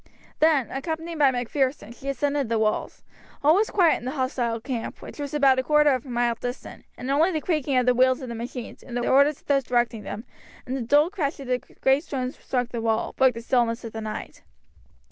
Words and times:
Then, 0.39 0.71
accompanied 0.71 1.19
by 1.19 1.29
Macpherson, 1.29 1.91
she 1.91 2.09
ascended 2.09 2.49
the 2.49 2.57
walls. 2.57 3.03
All 3.43 3.53
was 3.53 3.69
quiet 3.69 3.99
in 3.99 4.05
the 4.05 4.09
hostile 4.17 4.59
camp, 4.59 4.99
which 4.99 5.19
was 5.19 5.31
about 5.31 5.59
a 5.59 5.63
quarter 5.63 5.91
of 5.91 6.07
a 6.07 6.09
mile 6.09 6.33
distant, 6.33 6.85
and 6.97 7.11
only 7.11 7.29
the 7.29 7.39
creaking 7.39 7.77
of 7.77 7.85
the 7.85 7.93
wheels 7.93 8.19
of 8.19 8.27
the 8.27 8.33
machines, 8.33 8.79
the 8.79 9.07
orders 9.07 9.41
of 9.41 9.45
those 9.45 9.63
directing 9.63 10.01
them, 10.01 10.25
and 10.65 10.75
the 10.75 10.81
dull 10.81 11.11
crash 11.11 11.39
as 11.39 11.45
the 11.45 11.59
great 11.81 12.03
stones 12.03 12.35
struck 12.39 12.69
the 12.69 12.81
wall, 12.81 13.13
broke 13.15 13.35
the 13.35 13.43
stillness 13.43 13.83
of 13.83 13.93
the 13.93 14.01
night. 14.01 14.41